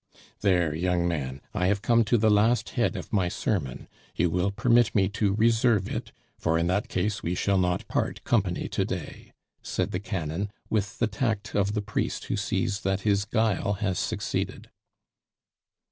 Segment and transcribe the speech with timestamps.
[0.39, 4.49] "There, young man, I have come to the last head of my sermon; you will
[4.49, 8.83] permit me to reserve it, for in that case we shall not part company to
[8.83, 13.73] day," said the canon, with the tact of the priest who sees that his guile
[13.73, 14.71] has succeeded.